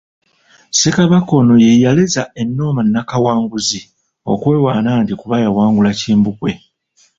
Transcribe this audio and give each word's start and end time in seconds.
Ssekabaka 0.71 1.31
ono 1.39 1.53
ye 1.63 1.71
yaleeza 1.83 2.23
ennoma 2.41 2.81
Nnakawanguzi, 2.85 3.81
okwewaana 4.33 4.91
nti 5.01 5.13
kuba 5.21 5.35
yawangula 5.43 5.89
Kimbugwe. 5.99 6.51